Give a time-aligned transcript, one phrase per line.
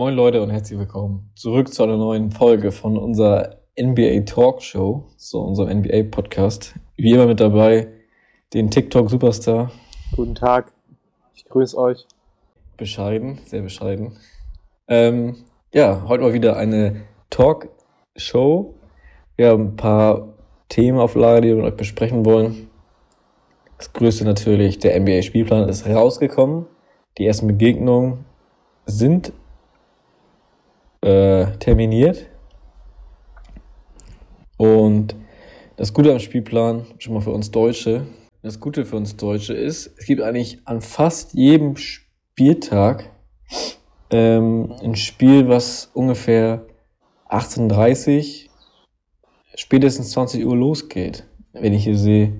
[0.00, 5.04] Moin Leute und herzlich willkommen zurück zu einer neuen Folge von unserer NBA Talk Show,
[5.18, 6.74] so unserem NBA Podcast.
[6.96, 7.86] Wie immer mit dabei
[8.54, 9.70] den TikTok Superstar.
[10.16, 10.72] Guten Tag,
[11.34, 12.06] ich grüße euch.
[12.78, 14.16] Bescheiden, sehr bescheiden.
[14.88, 15.36] Ähm,
[15.70, 17.68] ja, heute mal wieder eine Talk
[18.16, 18.76] Show.
[19.36, 20.28] Wir haben ein paar
[20.70, 22.70] Themen auf Lager, die wir mit euch besprechen wollen.
[23.76, 26.64] Das größte natürlich, der NBA Spielplan ist rausgekommen.
[27.18, 28.24] Die ersten Begegnungen
[28.86, 29.34] sind
[31.02, 32.26] äh, terminiert.
[34.56, 35.16] Und
[35.76, 38.06] das Gute am Spielplan, schon mal für uns Deutsche,
[38.42, 43.10] das Gute für uns Deutsche ist, es gibt eigentlich an fast jedem Spieltag
[44.10, 46.66] ähm, ein Spiel, was ungefähr
[47.28, 48.48] 18.30
[49.54, 51.24] spätestens 20 Uhr losgeht.
[51.52, 52.32] Wenn ich hier sehe,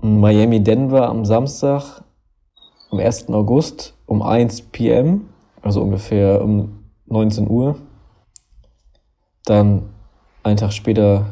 [0.00, 2.04] Miami Denver am Samstag,
[2.90, 3.28] am 1.
[3.30, 5.28] August um 1 p.m.,
[5.62, 6.75] also ungefähr um
[7.06, 7.76] 19 Uhr.
[9.44, 9.90] Dann
[10.42, 11.26] einen Tag später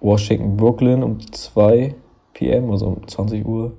[0.00, 1.94] Washington Brooklyn um 2
[2.34, 3.76] p.m., also um 20 Uhr.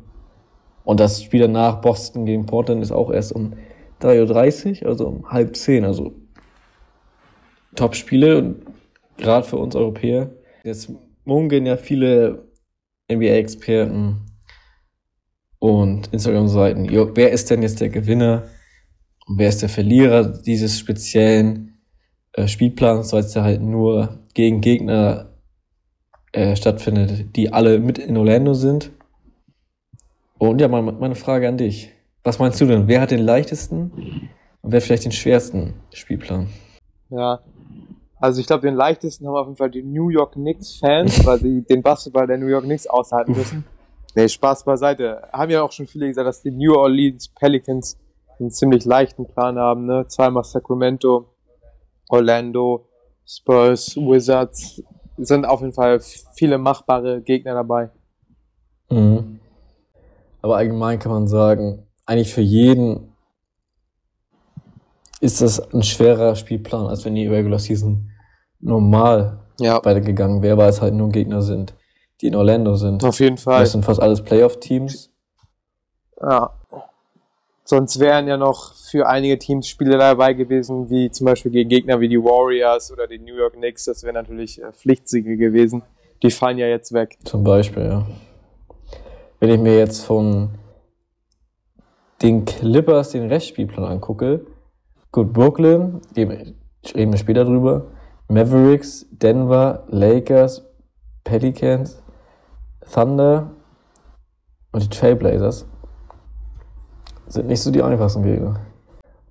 [0.83, 3.53] Und das Spiel danach Boston gegen Portland ist auch erst um
[4.01, 5.85] 3.30 Uhr, also um halb 10.
[5.85, 6.13] Also
[7.75, 8.55] Top-Spiele,
[9.17, 10.31] gerade für uns Europäer.
[10.63, 10.91] Jetzt
[11.25, 12.47] munkeln ja viele
[13.11, 14.25] NBA-Experten
[15.59, 16.89] und Instagram-Seiten.
[17.15, 18.43] Wer ist denn jetzt der Gewinner?
[19.27, 21.79] Und wer ist der Verlierer dieses speziellen
[22.33, 25.33] äh, Spielplans, weil es ja halt nur gegen Gegner
[26.31, 28.91] äh, stattfindet, die alle mit in Orlando sind?
[30.37, 31.91] Und ja, meine, meine Frage an dich.
[32.23, 32.87] Was meinst du denn?
[32.87, 34.29] Wer hat den leichtesten
[34.61, 36.49] und wer vielleicht den schwersten Spielplan?
[37.09, 37.39] Ja,
[38.19, 41.61] also ich glaube, den leichtesten haben auf jeden Fall die New York Knicks-Fans, weil sie
[41.63, 43.65] den Basketball der New York Knicks aushalten müssen.
[44.15, 45.27] Nee, Spaß beiseite.
[45.33, 47.97] Haben ja auch schon viele gesagt, dass die New Orleans Pelicans
[48.39, 50.05] einen ziemlich leichten Plan haben, ne?
[50.07, 51.29] Zweimal Sacramento,
[52.09, 52.87] Orlando,
[53.25, 54.83] Spurs, Wizards.
[55.17, 55.99] Sind auf jeden Fall
[56.35, 57.91] viele machbare Gegner dabei.
[58.89, 59.39] Mhm.
[60.41, 63.13] Aber allgemein kann man sagen, eigentlich für jeden
[65.21, 68.09] ist das ein schwerer Spielplan, als wenn die Regular Season
[68.59, 69.83] normal ja.
[69.83, 71.73] weitergegangen wäre, weil es halt nur Gegner sind,
[72.19, 73.03] die in Orlando sind.
[73.03, 73.61] Auf jeden Fall.
[73.61, 75.11] Das sind fast alles Playoff-Teams.
[76.21, 76.51] Ja.
[77.65, 81.99] Sonst wären ja noch für einige Teams Spiele dabei gewesen, wie zum Beispiel gegen Gegner
[82.01, 83.85] wie die Warriors oder die New York Knicks.
[83.85, 85.81] Das wäre natürlich äh, Pflichtsiege gewesen.
[86.21, 87.17] Die fallen ja jetzt weg.
[87.23, 88.07] Zum Beispiel, ja.
[89.39, 90.49] Wenn ich mir jetzt von
[92.21, 94.45] den Clippers den Restspielplan angucke,
[95.11, 96.55] gut, Brooklyn, reden
[97.11, 97.87] wir später drüber,
[98.27, 100.65] Mavericks, Denver, Lakers,
[101.23, 102.01] Pelicans,
[102.93, 103.51] Thunder
[104.71, 105.65] und die Trailblazers
[107.33, 108.59] sind nicht so die einfachsten Gegner.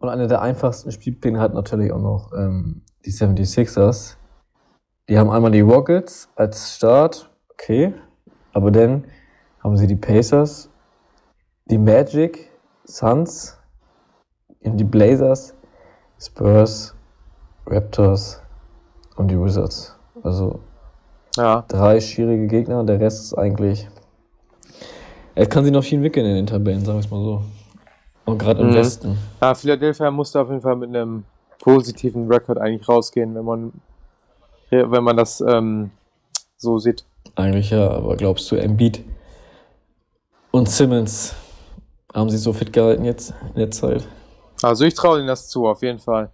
[0.00, 4.16] Und einer der einfachsten Spielpläne hat natürlich auch noch ähm, die 76ers.
[5.08, 7.94] Die haben einmal die Rockets als Start, okay,
[8.52, 9.04] aber dann
[9.60, 10.68] haben sie die Pacers,
[11.66, 12.50] die Magic,
[12.84, 13.56] Suns,
[14.60, 15.54] die Blazers,
[16.18, 16.94] Spurs,
[17.66, 18.42] Raptors
[19.16, 19.96] und die Wizards.
[20.22, 20.60] Also
[21.36, 21.64] ja.
[21.68, 23.88] drei schwierige Gegner, der Rest ist eigentlich.
[25.34, 27.42] Er kann sich noch viel wickeln in den Tabellen, sagen wir es mal so.
[28.24, 28.74] Und gerade im mhm.
[28.74, 29.18] Westen.
[29.40, 31.24] Ja, Philadelphia musste auf jeden Fall mit einem
[31.60, 33.72] positiven Rekord eigentlich rausgehen, wenn man,
[34.70, 35.90] wenn man das ähm,
[36.56, 37.04] so sieht.
[37.34, 39.04] Eigentlich ja, aber glaubst du, Embiid
[40.50, 41.34] und Simmons
[42.14, 44.06] haben sie so fit gehalten jetzt in der Zeit?
[44.62, 46.30] Also ich traue ihnen das zu, auf jeden Fall.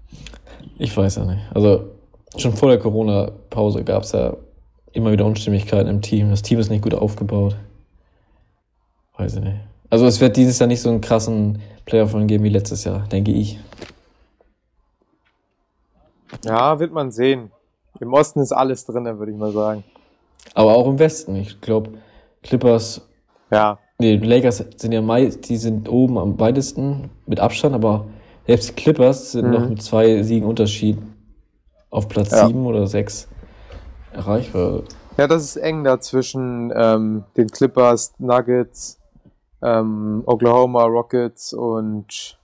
[0.78, 1.40] Ich weiß ja nicht.
[1.54, 1.90] Also
[2.36, 4.36] schon vor der Corona-Pause gab es ja
[4.92, 6.30] immer wieder Unstimmigkeiten im Team.
[6.30, 7.56] Das Team ist nicht gut aufgebaut.
[9.16, 9.56] Weiß ich nicht.
[9.90, 13.32] Also es wird dieses Jahr nicht so einen krassen Playoff geben wie letztes Jahr, denke
[13.32, 13.58] ich.
[16.44, 17.50] Ja, wird man sehen.
[18.00, 19.84] Im Osten ist alles drin, würde ich mal sagen.
[20.54, 21.36] Aber auch im Westen.
[21.36, 21.92] Ich glaube,
[22.42, 23.00] Clippers.
[23.50, 23.78] Ja.
[23.98, 28.06] Nee, Lakers sind ja meist, die sind oben am weitesten mit Abstand, aber
[28.46, 29.52] selbst die Clippers sind mhm.
[29.52, 30.98] noch mit zwei Siegen Unterschied
[31.90, 32.46] auf Platz ja.
[32.46, 33.26] sieben oder sechs
[34.12, 34.82] erreichbar.
[35.16, 39.00] Ja, das ist eng da zwischen ähm, den Clippers, Nuggets,
[39.62, 42.38] ähm, Oklahoma Rockets und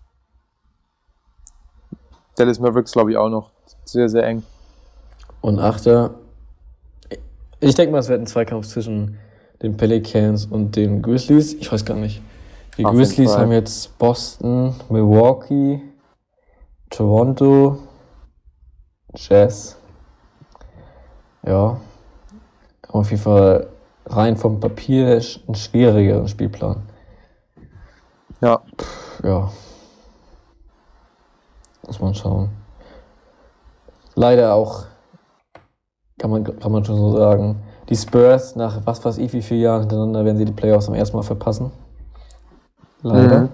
[2.37, 3.51] Dallas Mavericks, glaube ich, auch noch
[3.85, 4.43] sehr, sehr eng.
[5.41, 6.15] Und Achter.
[7.61, 9.19] Ich denke mal, es wird ein Zweikampf zwischen
[9.63, 11.55] den Pelicans und den Grizzlies.
[11.55, 12.21] Ich weiß gar nicht.
[12.77, 15.81] Die Auf Grizzlies haben jetzt Boston, Milwaukee,
[16.91, 17.79] Toronto,
[19.15, 19.77] Jazz.
[21.47, 21.81] Ja.
[22.89, 23.69] Auf jeden Fall
[24.07, 26.83] rein vom Papier ein schwieriger Spielplan.
[28.45, 28.61] Ja.
[29.23, 29.51] Ja.
[31.87, 32.51] Muss man schauen.
[34.15, 34.85] Leider auch,
[36.19, 39.61] kann man, kann man schon so sagen, die Spurs nach was weiß ich wie viele
[39.61, 41.73] Jahren hintereinander werden sie die Playoffs am ersten Mal verpassen.
[43.01, 43.41] Leider.
[43.41, 43.49] Mhm.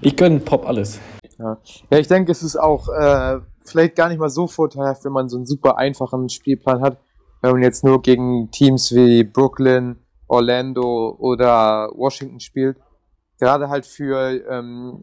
[0.00, 0.98] Ich gönne Pop alles.
[1.38, 1.58] Ja.
[1.90, 5.28] ja, ich denke, es ist auch äh, vielleicht gar nicht mal so vorteilhaft, wenn man
[5.28, 6.96] so einen super einfachen Spielplan hat,
[7.42, 9.96] wenn man jetzt nur gegen Teams wie Brooklyn,
[10.28, 12.78] Orlando oder Washington spielt.
[13.40, 15.02] Gerade halt für ähm,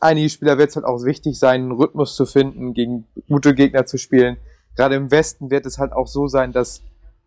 [0.00, 3.86] einige Spieler wird es halt auch wichtig sein, einen Rhythmus zu finden, gegen gute Gegner
[3.86, 4.36] zu spielen.
[4.76, 6.82] Gerade im Westen wird es halt auch so sein, dass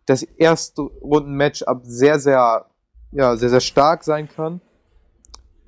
[0.06, 2.66] das erste Runden-Matchup sehr, sehr,
[3.10, 4.60] ja, sehr, sehr stark sein kann.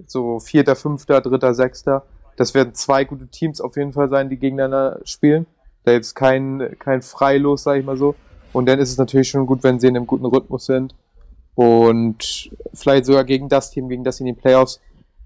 [0.06, 2.04] So vierter, fünfter, dritter, sechster.
[2.36, 5.46] Das werden zwei gute Teams auf jeden Fall sein, die gegeneinander spielen.
[5.84, 8.14] Da jetzt kein, kein Freilos, sag ich mal so.
[8.52, 10.94] Und dann ist es natürlich schon gut, wenn sie in einem guten Rhythmus sind.
[11.54, 14.80] Und vielleicht sogar gegen das Team, gegen das sie in den Playoffs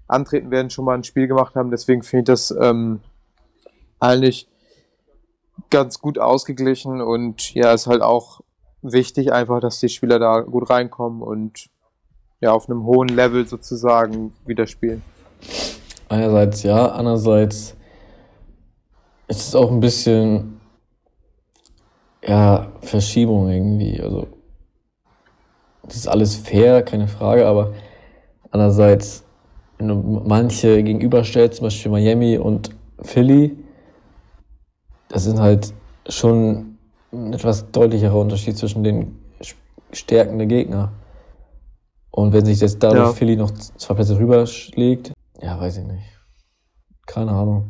[0.07, 1.71] antreten werden, schon mal ein Spiel gemacht haben.
[1.71, 2.99] Deswegen finde ich das ähm,
[3.99, 4.47] eigentlich
[5.69, 8.41] ganz gut ausgeglichen und ja, ist halt auch
[8.81, 11.69] wichtig einfach, dass die Spieler da gut reinkommen und
[12.41, 15.03] ja, auf einem hohen Level sozusagen wieder spielen.
[16.07, 17.75] Einerseits ja, andererseits
[19.27, 20.59] ist es auch ein bisschen
[22.25, 24.01] ja, Verschiebung irgendwie.
[24.01, 24.27] Also,
[25.83, 27.73] das ist alles fair, keine Frage, aber
[28.51, 29.23] andererseits,
[29.77, 29.95] wenn du
[30.25, 32.71] manche gegenüberstellst, zum Beispiel Miami und
[33.01, 33.57] Philly,
[35.07, 35.73] das sind halt
[36.07, 36.77] schon
[37.11, 39.17] ein etwas deutlicherer Unterschied zwischen den
[39.91, 40.91] Stärken der Gegner.
[42.11, 43.13] Und wenn sich jetzt dadurch Ja.
[43.13, 46.03] Philly noch zwei Plätze rüberschlägt, ja, weiß ich nicht.
[47.05, 47.69] Keine Ahnung.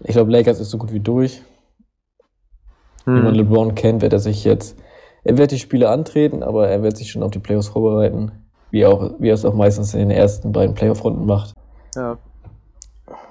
[0.00, 1.42] Ich glaube, Lakers ist so gut wie durch.
[3.06, 3.34] Wie man Hm.
[3.34, 4.76] LeBron kennt, wird er sich jetzt,
[5.24, 8.32] er wird die Spiele antreten, aber er wird sich schon auf die Playoffs vorbereiten,
[8.70, 11.54] wie, auch, wie er es auch meistens in den ersten beiden Playoff-Runden macht.
[11.94, 12.18] Ja.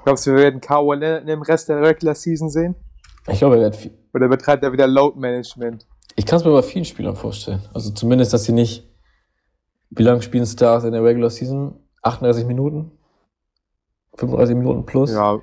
[0.04, 2.76] Glaubst du, wir werden Kawhi Leonard im Rest der Regular Season sehen?
[3.28, 5.86] Ich glaube, er wird viel, Oder betreibt er wieder Load Management?
[6.16, 7.62] ich kann es mir bei vielen Spielern vorstellen.
[7.74, 8.86] Also zumindest, dass sie nicht,
[9.90, 11.76] wie lange spielen Stars in der Regular Season?
[12.02, 12.92] 38 Minuten?
[14.16, 15.14] 35 Minuten plus?
[15.14, 15.40] Ja,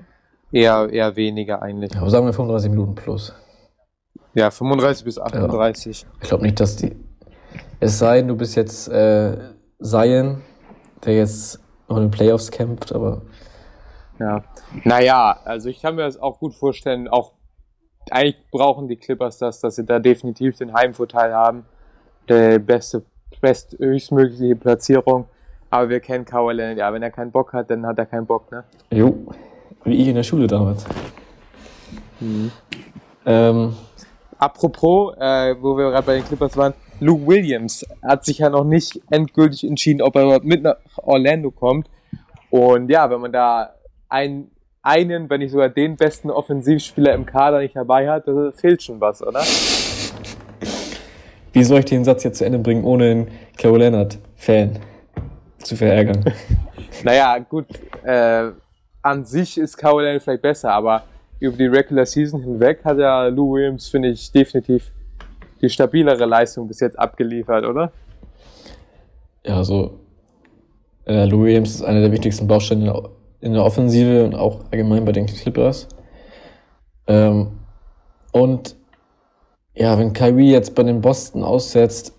[0.52, 1.94] eher, eher weniger eigentlich.
[1.94, 3.34] Ja, aber sagen wir 35 Minuten plus.
[4.37, 6.06] Ja, 35 bis 38.
[6.21, 6.94] Ich glaube nicht, dass die.
[7.81, 9.35] Es sei denn, du bist jetzt äh,
[9.81, 10.43] Zion,
[11.06, 13.23] der jetzt noch in den Playoffs kämpft, aber
[14.19, 14.44] Ja.
[14.85, 17.33] Naja, also ich kann mir das auch gut vorstellen, auch
[18.11, 21.65] eigentlich brauchen die Clippers das, dass sie da definitiv den Heimvorteil haben.
[22.29, 23.06] Der beste,
[23.41, 25.25] best, höchstmögliche Platzierung.
[25.71, 28.27] Aber wir kennen Kawhi Leonard, ja, wenn er keinen Bock hat, dann hat er keinen
[28.27, 28.65] Bock, ne?
[28.91, 29.17] jo,
[29.85, 30.85] wie ich in der Schule damals.
[33.25, 33.75] Ähm,
[34.38, 38.65] Apropos, äh, wo wir gerade bei den Clippers waren, Luke Williams hat sich ja noch
[38.65, 41.88] nicht endgültig entschieden, ob er überhaupt mit nach Orlando kommt.
[42.50, 43.75] Und ja, wenn man da
[44.09, 44.50] ein,
[44.83, 48.25] einen, wenn nicht sogar den besten Offensivspieler im Kader nicht dabei hat,
[48.55, 49.43] fehlt schon was, oder?
[51.56, 54.79] wie soll ich den Satz jetzt zu Ende bringen, ohne einen Kawhi Leonard-Fan
[55.59, 56.25] zu verärgern?
[57.03, 57.67] Naja, gut,
[58.05, 58.50] äh,
[59.03, 61.03] an sich ist Kawhi Leonard vielleicht besser, aber
[61.41, 64.91] über die Regular Season hinweg hat ja Lou Williams, finde ich, definitiv
[65.61, 67.93] die stabilere Leistung bis jetzt abgeliefert, oder?
[69.44, 70.00] Ja, also
[71.06, 75.12] äh, Lou Williams ist einer der wichtigsten Bausteine in der, Offensive und auch allgemein bei
[75.12, 75.88] den Clippers.
[77.07, 77.59] Ähm,
[78.33, 78.76] und
[79.75, 82.12] ja, wenn Kyrie jetzt bei den Boston aussetzt,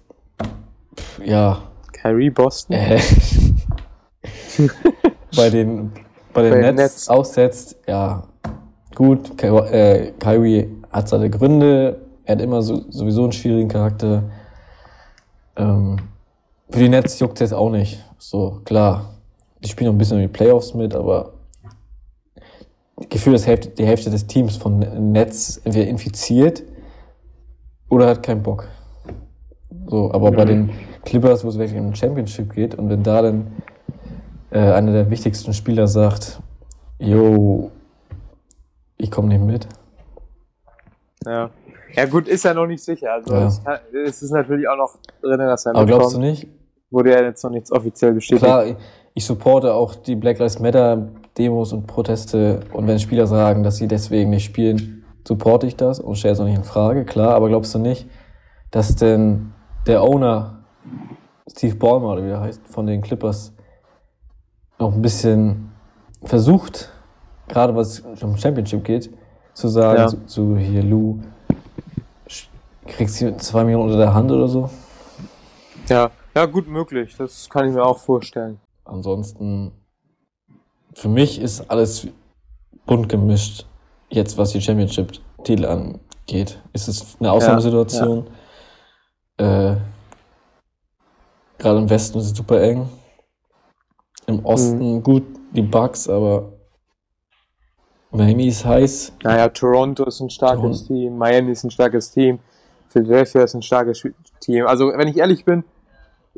[0.95, 2.75] pf, ja, Kyrie Boston?
[2.75, 2.99] äh,
[5.35, 5.91] bei den,
[6.33, 7.09] bei den Bei Nets, Nets.
[7.09, 8.23] aussetzt, ja,
[8.97, 14.23] gut, Ky äh, Kyrie hat seine Gründe, er hat immer so, sowieso einen schwierigen Charakter.
[15.55, 15.97] Ähm,
[16.71, 18.03] für die Nets juckt es jetzt auch nicht.
[18.17, 19.13] So, klar,
[19.63, 21.33] die spielen noch ein bisschen in die Playoffs mit, aber
[23.09, 24.79] Gefühl, dass Hälfte, die Hälfte des Teams von
[25.11, 26.63] Nets entweder infiziert
[27.89, 28.67] oder hat keinen Bock.
[29.85, 30.47] So, aber bei Mhm.
[30.47, 30.69] den
[31.05, 33.47] Clippers, wo es wirklich um ein Championship geht, und wenn da dann
[34.49, 36.41] äh, einer der wichtigsten Spieler sagt,
[36.97, 37.69] yo,
[39.07, 39.67] ich komme nicht mit.
[41.25, 41.49] Ja.
[41.95, 43.13] Ja gut, ist ja noch nicht sicher.
[43.13, 43.47] Also Ja.
[43.47, 46.47] es, kann, es ist natürlich auch noch drin, dass er Aber glaubst du nicht?
[46.91, 48.43] Wurde ja jetzt noch nichts offiziell bestätigt.
[48.45, 48.75] Klar, ich-
[49.13, 53.77] ich supporte auch die Black Lives Matter Demos und Proteste und wenn Spieler sagen, dass
[53.77, 57.33] sie deswegen nicht spielen, supporte ich das und stelle es auch nicht in Frage, klar,
[57.35, 58.07] aber glaubst du nicht,
[58.71, 59.53] dass denn
[59.87, 60.63] der Owner,
[61.49, 63.53] Steve Ballmer oder wie er heißt, von den Clippers
[64.79, 65.71] noch ein bisschen
[66.23, 66.91] versucht,
[67.47, 69.09] gerade was um Championship geht,
[69.53, 70.07] zu sagen, Ja.
[70.07, 71.19] zu, zu hier Lou,
[72.85, 74.69] kriegst du zwei Millionen unter der Hand oder so?
[75.87, 76.11] Ja.
[76.35, 77.15] ja, gut möglich.
[77.17, 78.59] Das kann ich mir auch vorstellen.
[78.85, 79.71] Ansonsten,
[80.93, 82.07] für mich ist alles
[82.85, 83.65] bunt gemischt.
[84.09, 86.61] jetzt was die Championship-Titel angeht.
[86.73, 88.27] Ist es eine Ausnahmesituation.
[89.37, 89.75] Äh,
[91.57, 92.87] Gerade im Westen ist es super eng.
[94.27, 96.53] Im Osten gut, die Bucks, aber
[98.17, 99.13] Miami ist heiß.
[99.23, 102.39] Naja, Toronto ist ein starkes Toron- Team, Miami ist ein starkes Team,
[102.89, 104.03] Philadelphia ist ein starkes
[104.39, 104.65] Team.
[104.65, 105.63] Also, wenn ich ehrlich bin,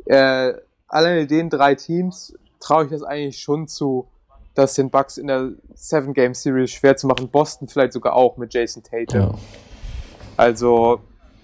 [0.04, 0.52] äh,
[0.88, 4.06] alleine den drei Teams traue ich das eigentlich schon zu,
[4.54, 7.28] das den Bucks in der Seven Game Series schwer zu machen.
[7.28, 9.20] Boston vielleicht sogar auch mit Jason Tatum.
[9.20, 9.34] Ja.
[10.36, 11.00] Also,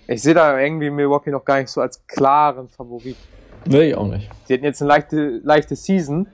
[0.07, 3.17] ich sehe da irgendwie Milwaukee noch gar nicht so als klaren Favorit.
[3.65, 4.29] Nee, ich auch nicht.
[4.49, 6.29] Die hatten jetzt eine leichte, leichte Season,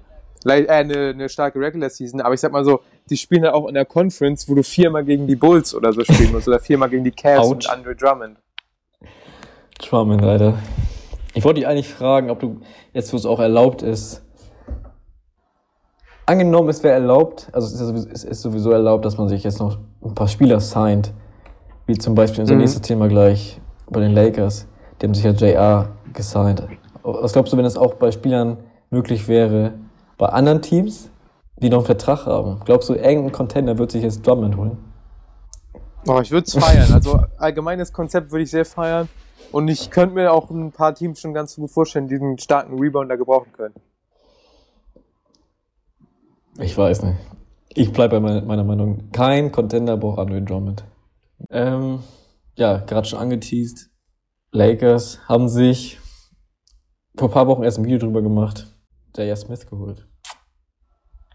[0.45, 2.81] le äh, eine, eine starke Regular Season, aber ich sag mal so,
[3.11, 6.03] die spielen halt auch in der Conference, wo du viermal gegen die Bulls oder so
[6.05, 8.39] spielen musst oder viermal gegen die Cavs und Andre Drummond.
[9.81, 10.55] Drummond leider.
[11.35, 12.61] Ich wollte dich eigentlich fragen, ob du
[12.93, 14.23] jetzt, wo es auch erlaubt ist,
[16.27, 19.29] angenommen, es wäre erlaubt, also es ist, ja sowieso, es ist sowieso erlaubt, dass man
[19.29, 21.13] sich jetzt noch ein paar Spieler signed,
[21.87, 22.61] wie zum Beispiel unser Mhm.
[22.61, 24.67] nächstes Thema gleich bei den Lakers,
[25.01, 26.63] die haben sich ja JR gesigned.
[27.03, 28.59] Was glaubst du, wenn es auch bei Spielern
[28.91, 29.73] möglich wäre,
[30.19, 31.11] bei anderen Teams,
[31.63, 32.61] die noch einen Vertrag haben?
[32.65, 34.79] Glaubst du, irgendein Contender wird sich jetzt Drummond holen?
[36.07, 36.93] Oh, ich würde es feiern.
[36.93, 39.09] Also allgemeines Konzept würde ich sehr feiern.
[39.53, 42.79] Und ich könnte mir auch ein paar Teams schon ganz gut vorstellen, die einen starken
[42.79, 43.75] Rebounder gebrauchen können.
[46.59, 47.19] Ich weiß nicht.
[47.69, 49.11] Ich bleibe bei meiner, Meinung.
[49.13, 50.85] Kein Contender braucht Andre Drummond.
[51.51, 52.01] Ähm,
[52.57, 53.91] ja, gerade schon angeteased.
[54.51, 55.99] Lakers haben sich
[57.17, 58.67] vor ein paar Wochen erst ein Video drüber gemacht.
[59.17, 59.37] J.R.
[59.37, 60.07] Smith geholt.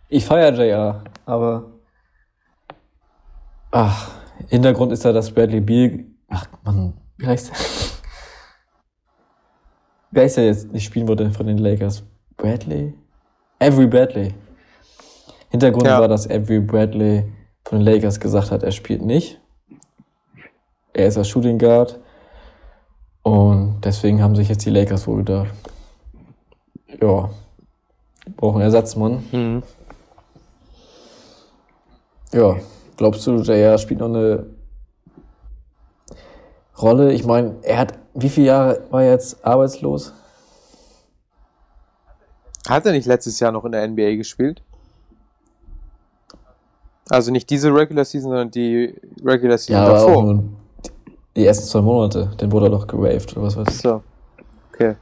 [0.09, 1.65] Ich feiere J.R., aber
[3.71, 4.11] ach,
[4.47, 7.57] Hintergrund ist ja, dass Bradley Beal, ach man, wie heißt der?
[10.11, 12.03] Wer ist der jetzt nicht spielen wollte von den Lakers?
[12.37, 12.93] Bradley?
[13.59, 14.33] Avery Bradley.
[15.49, 15.99] Hintergrund Ja.
[15.99, 17.31] war, dass Avery Bradley
[17.65, 19.41] von den Lakers gesagt hat, er spielt nicht.
[20.93, 21.99] Er ist als Shooting Guard.
[23.23, 25.53] Und deswegen haben sich jetzt die Lakers wohl gedacht.
[27.01, 27.29] Ja.
[28.37, 29.63] Brauchen Ersatzmann.
[32.33, 32.57] Ja.
[32.97, 34.47] Glaubst du, JR spielt noch eine
[36.81, 37.13] Rolle?
[37.13, 40.13] Ich meine, er hat, wie viele Jahre war er jetzt arbeitslos?
[42.67, 44.61] Hat er nicht letztes Jahr noch in der NBA gespielt?
[47.09, 48.93] Also nicht diese Regular Season, sondern die
[49.23, 50.23] Regular Season Ja, aber davor.
[50.23, 50.43] nur
[51.35, 52.31] die ersten zwei Monate.
[52.37, 53.77] Dann wurde er doch gewaved oder was weiß ich.
[53.77, 54.03] So.
[54.73, 54.95] Okay.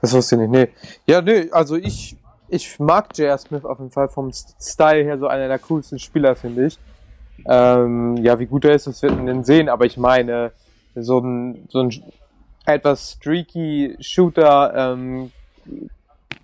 [0.00, 0.50] Das wusste ich nicht.
[0.50, 0.68] Nee.
[1.06, 2.16] Ja, nee, also ich,
[2.50, 3.38] ich mag J.R.
[3.38, 6.78] Smith auf jeden Fall vom Style her so einer der coolsten Spieler, finde ich.
[7.46, 10.52] Ähm, ja, wie gut er ist, das wird man dann sehen, aber ich meine,
[10.94, 11.90] so ein, so ein
[12.66, 15.32] etwas streaky Shooter, ähm,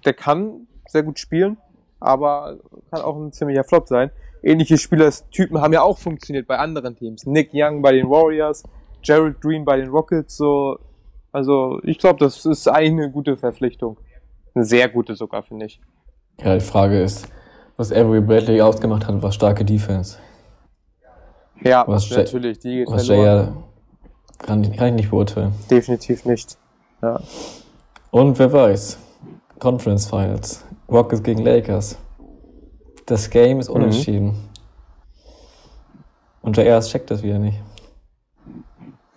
[0.04, 1.58] der kann sehr gut spielen,
[2.00, 2.56] aber
[2.90, 4.10] kann auch ein ziemlicher Flop sein.
[4.42, 7.26] Ähnliche Spielertypen haben ja auch funktioniert bei anderen Teams.
[7.26, 8.62] Nick Young bei den Warriors,
[9.02, 10.78] Gerald Green bei den Rockets, so.
[11.32, 13.98] Also, ich glaube, das ist eine gute Verpflichtung.
[14.56, 15.78] Eine sehr gute sogar, finde ich.
[16.40, 17.28] Ja, die Frage ist,
[17.76, 20.16] was Avery Bradley ausgemacht hat, war starke Defense.
[21.62, 23.06] Ja, Was natürlich, die geht Was.
[23.06, 23.52] JR
[24.38, 25.52] kann, ich- kann ich nicht beurteilen.
[25.70, 26.56] Definitiv nicht.
[27.02, 27.20] Ja.
[28.10, 28.98] Und wer weiß,
[29.58, 31.98] Conference Finals, Rockets gegen Lakers.
[33.04, 34.36] Das Game ist unentschieden.
[36.40, 37.58] Und JR checkt das wieder nicht.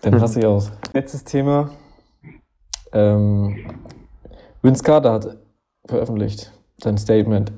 [0.02, 0.20] Dann Mhm.
[0.20, 0.72] raste ich aus.
[0.94, 1.70] Letztes Thema.
[2.92, 3.56] Ähm,
[4.62, 5.38] Vince Carter hat
[5.86, 7.52] veröffentlicht sein Statement.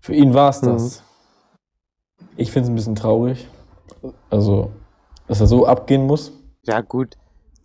[0.00, 1.02] Für ihn war es das.
[2.36, 3.48] Ich finde es ein bisschen traurig.
[4.30, 4.72] Also,
[5.26, 6.32] dass er so abgehen muss.
[6.64, 7.16] ja, gut.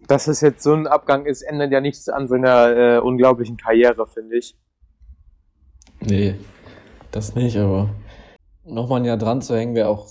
[0.08, 4.08] Dass es jetzt so ein Abgang ist, ändert ja nichts an seiner äh, unglaublichen Karriere,
[4.08, 4.58] finde ich.
[6.02, 6.36] Nee,
[7.12, 7.90] das nicht, aber
[8.66, 10.08] nochmal ein Jahr dran zu hängen wäre auch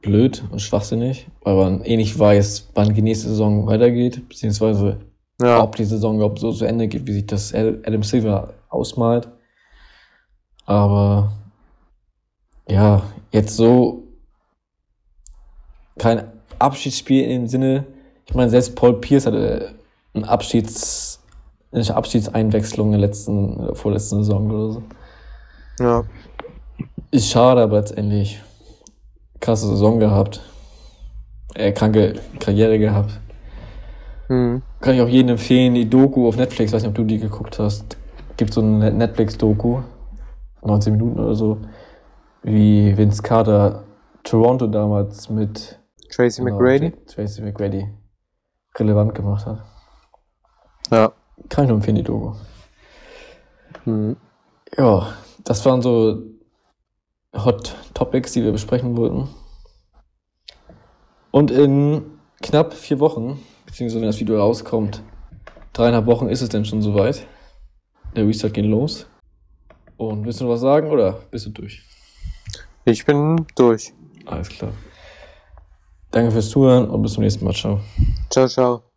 [0.00, 4.98] blöd und schwachsinnig, weil man eh nicht weiß, wann die nächste Saison weitergeht, beziehungsweise
[5.42, 5.62] Ja.
[5.62, 9.28] ob die Saison überhaupt so zu Ende geht, wie sich das Ad- Adam Silver ausmalt.
[10.64, 11.32] Aber
[12.68, 14.04] ja, jetzt so
[15.98, 16.24] kein
[16.58, 17.84] Abschiedsspiel im Sinne,
[18.26, 19.74] ich meine, selbst Paul Pierce hatte
[20.14, 21.20] ein Abschieds,
[21.72, 24.82] eine Abschiedseinwechslung in der letzten, oder vorletzten Saison oder so.
[25.80, 26.04] ja.
[27.10, 28.40] Ist schade, aber letztendlich
[29.38, 30.40] krasse Saison gehabt.
[31.54, 33.20] Äh, kranke Karriere gehabt.
[34.28, 34.62] Hm.
[34.80, 37.58] Kann ich auch jedem empfehlen, die Doku auf Netflix, weiß nicht, ob du die geguckt
[37.58, 37.96] hast.
[38.36, 39.80] Gibt so eine Netflix-Doku,
[40.62, 41.58] 19 Minuten oder so,
[42.42, 43.84] wie Vince Carter
[44.22, 45.78] Toronto damals mit
[46.10, 46.92] Tracy genau, McGrady.
[47.06, 47.86] Tracy McGrady
[48.76, 49.62] relevant gemacht hat.
[50.90, 51.12] Ja.
[51.48, 52.34] Kann ich nur empfehlen, die Doku.
[53.84, 54.16] Hm.
[54.76, 55.14] Ja,
[55.44, 56.22] das waren so
[57.34, 59.28] Hot Topics, die wir besprechen wollten.
[61.30, 63.40] Und in knapp vier Wochen,
[63.74, 65.02] beziehungsweise wenn das Video rauskommt,
[65.72, 67.26] dreieinhalb Wochen ist es denn schon soweit.
[68.14, 69.06] Der Restart geht los.
[69.96, 71.82] Und willst du noch was sagen oder bist du durch?
[72.84, 73.92] Ich bin durch.
[74.26, 74.70] Alles klar.
[76.12, 77.52] Danke fürs Zuhören und bis zum nächsten Mal.
[77.52, 77.80] Ciao.
[78.30, 78.93] Ciao, ciao.